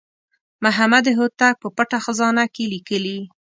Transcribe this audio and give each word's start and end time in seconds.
محمد 0.63 1.05
هوتک 1.17 1.55
په 1.63 1.67
پټه 1.75 1.99
خزانه 2.05 2.45
کې 2.55 2.63
لیکلي. 2.73 3.19